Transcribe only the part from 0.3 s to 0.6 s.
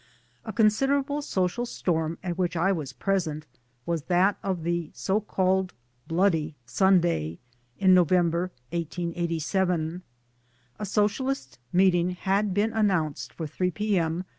A